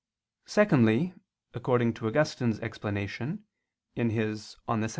[0.47, 1.13] Secondly,
[1.53, 3.45] according to Augustine's explanation
[3.93, 4.57] (De Consens.